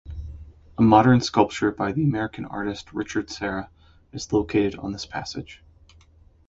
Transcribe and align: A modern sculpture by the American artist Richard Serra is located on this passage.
A 0.79 0.81
modern 0.81 1.21
sculpture 1.21 1.71
by 1.71 1.91
the 1.91 2.01
American 2.03 2.45
artist 2.45 2.91
Richard 2.91 3.29
Serra 3.29 3.69
is 4.11 4.33
located 4.33 4.73
on 4.79 4.93
this 4.93 5.05
passage. 5.05 5.63